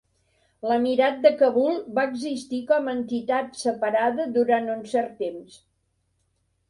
L'emirat 0.69 1.19
de 1.25 1.31
Kabul 1.41 1.77
va 1.99 2.05
existir 2.09 2.61
com 2.71 2.89
a 2.89 2.95
entitat 3.01 3.55
separada 3.65 4.29
durant 4.39 4.73
un 4.77 4.85
cert 4.95 5.15
temps. 5.25 5.61